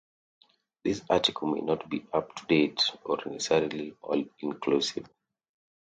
[0.83, 5.05] This article may not be up-to-date or necessarily all-inclusive.